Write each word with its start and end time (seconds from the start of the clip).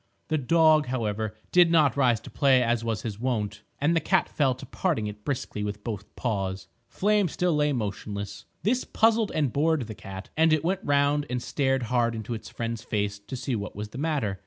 The 0.29 0.39
dog, 0.39 0.87
however, 0.87 1.35
did 1.51 1.69
not 1.69 1.95
rise 1.95 2.19
to 2.21 2.31
play 2.31 2.63
as 2.63 2.83
was 2.83 3.03
his 3.03 3.19
wont, 3.19 3.61
and 3.79 3.95
the 3.95 3.99
cat 3.99 4.27
fell 4.27 4.55
to 4.55 4.65
parting 4.65 5.05
it 5.05 5.23
briskly 5.23 5.63
with 5.63 5.83
both 5.83 6.15
paws. 6.15 6.67
Flame 6.87 7.27
still 7.27 7.53
lay 7.55 7.71
motionless. 7.71 8.45
This 8.63 8.83
puzzled 8.83 9.31
and 9.35 9.53
bored 9.53 9.85
the 9.85 9.93
cat, 9.93 10.31
and 10.35 10.51
it 10.53 10.63
went 10.65 10.83
round 10.83 11.27
and 11.29 11.39
stared 11.39 11.83
hard 11.83 12.15
into 12.15 12.33
its 12.33 12.49
friend's 12.49 12.81
face 12.81 13.19
to 13.19 13.35
see 13.35 13.55
what 13.55 13.75
was 13.75 13.89
the 13.89 13.99
matter. 13.99 14.39